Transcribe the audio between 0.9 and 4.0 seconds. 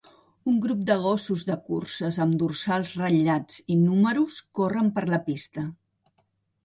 gossos de curses amb dorsals ratllats i